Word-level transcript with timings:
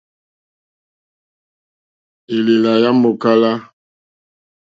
Élèlà 2.35 2.73
yá 2.83 2.91
mòkálá. 3.01 3.51